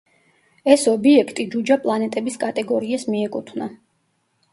ეს 0.75 0.85
ობიექტი 0.91 1.45
ჯუჯა 1.55 1.77
პლანეტების 1.83 2.39
კატეგორიას 2.45 3.05
მიეკუთვნა. 3.17 3.69